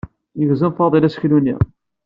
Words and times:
Yegzem 0.39 0.71
Faḍil 0.77 1.03
aseklu-nni. 1.07 1.55